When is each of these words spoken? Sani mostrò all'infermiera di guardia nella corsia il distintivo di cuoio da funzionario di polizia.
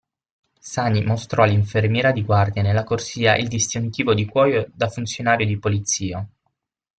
Sani 0.59 1.03
mostrò 1.05 1.43
all'infermiera 1.43 2.11
di 2.11 2.23
guardia 2.25 2.63
nella 2.63 2.83
corsia 2.83 3.37
il 3.37 3.47
distintivo 3.47 4.15
di 4.15 4.25
cuoio 4.25 4.65
da 4.73 4.87
funzionario 4.87 5.45
di 5.45 5.59
polizia. 5.59 6.27